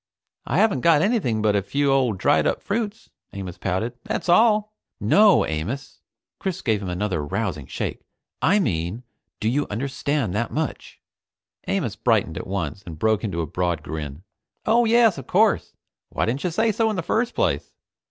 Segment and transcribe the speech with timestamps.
[0.47, 3.93] "I haven't got anything but a few old dried up fruits," Amos pouted.
[4.03, 5.99] "That's all." "No, Amos!"
[6.39, 8.01] Chris gave him another rousing shake.
[8.41, 9.03] "I mean,
[9.39, 10.99] do you understand that much?"
[11.67, 14.23] Amos brightened at once and broke into a broad grin.
[14.65, 15.75] "Oh yes, of course.
[16.09, 17.71] Why didn't you say so in the first place?